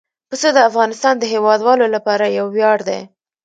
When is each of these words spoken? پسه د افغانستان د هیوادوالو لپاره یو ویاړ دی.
پسه 0.29 0.47
د 0.53 0.57
افغانستان 0.69 1.13
د 1.17 1.23
هیوادوالو 1.33 1.85
لپاره 1.95 2.25
یو 2.37 2.45
ویاړ 2.55 2.77
دی. 2.89 3.01